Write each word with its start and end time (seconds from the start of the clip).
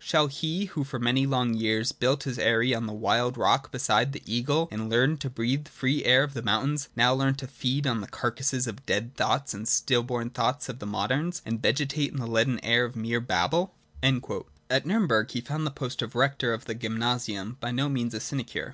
'Shall 0.00 0.28
he, 0.28 0.66
who 0.66 0.84
for 0.84 1.00
many 1.00 1.26
long 1.26 1.54
years 1.54 1.90
built 1.90 2.22
his 2.22 2.38
eyry 2.38 2.72
on 2.72 2.86
the 2.86 2.92
wild 2.92 3.36
rock 3.36 3.72
beside 3.72 4.12
the 4.12 4.22
eagle 4.32 4.68
and 4.70 4.88
learned 4.88 5.20
to 5.20 5.28
breathe 5.28 5.64
the 5.64 5.72
free 5.72 6.04
air 6.04 6.22
of 6.22 6.34
the 6.34 6.42
mountains, 6.42 6.88
now 6.94 7.12
learn 7.12 7.34
to 7.34 7.48
feed 7.48 7.84
on 7.84 8.00
the 8.00 8.06
carcases 8.06 8.68
of 8.68 8.86
dead 8.86 9.16
thoughts 9.16 9.56
or 9.56 9.58
the 9.58 9.66
still 9.66 10.04
born 10.04 10.30
thoughts 10.30 10.68
of 10.68 10.78
the 10.78 10.86
moderns, 10.86 11.42
and 11.44 11.60
vegetate 11.60 12.12
in 12.12 12.18
the 12.18 12.28
leaden 12.28 12.64
air 12.64 12.84
of 12.84 12.94
mere 12.94 13.18
babble 13.18 13.74
>?' 13.86 13.92
At 14.70 14.84
Nilrnberg 14.86 15.32
he 15.32 15.40
found 15.40 15.66
the 15.66 15.72
post 15.72 16.00
of 16.00 16.14
rector 16.14 16.52
of 16.54 16.66
the 16.66 16.76
'gymnasium' 16.76 17.56
by 17.58 17.72
no 17.72 17.88
means 17.88 18.14
a 18.14 18.20
sinecure. 18.20 18.66